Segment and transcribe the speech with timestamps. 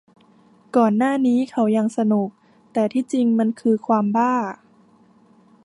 [0.75, 2.29] ก่อนหน้านี้เขายังสนุก
[2.73, 4.33] แต่ที่จริงมันคือความบ้า